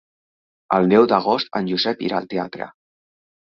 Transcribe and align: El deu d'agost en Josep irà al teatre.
El 0.77 0.89
deu 0.93 1.05
d'agost 1.11 1.53
en 1.61 1.71
Josep 1.73 2.03
irà 2.09 2.19
al 2.23 2.29
teatre. 2.35 2.73